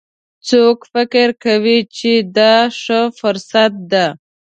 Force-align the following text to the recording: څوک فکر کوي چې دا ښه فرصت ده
څوک 0.49 0.77
فکر 0.93 1.27
کوي 1.43 1.79
چې 1.97 2.11
دا 2.37 2.55
ښه 2.79 2.99
فرصت 3.19 3.73
ده 3.91 4.07